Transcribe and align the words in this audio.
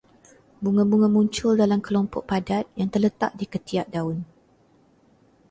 Bunga-bunga 0.63 1.05
muncul 1.15 1.51
dalam 1.61 1.77
kelompok 1.87 2.23
padat 2.29 2.65
yang 2.79 2.89
terletak 2.93 3.31
di 3.39 3.45
ketiak 3.53 3.85
daun 3.93 4.17